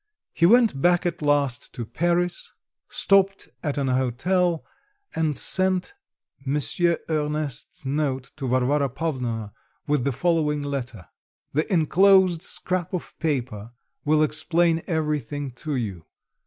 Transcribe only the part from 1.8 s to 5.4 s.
Paris, stopped at an hotel and